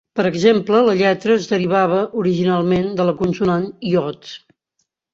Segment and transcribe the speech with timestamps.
[0.19, 4.37] Per exemple, la lletra es derivava originalment de la consonant "yod".